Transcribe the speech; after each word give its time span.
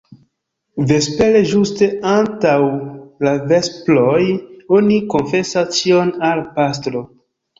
Vespere, 0.91 1.41
ĝuste 1.49 1.89
antaŭ 2.11 2.55
la 3.27 3.33
vesproj, 3.51 4.23
oni 4.79 4.97
konfesas 5.15 5.69
ĉion 5.81 6.13
al 6.31 6.45
pastro. 6.57 7.05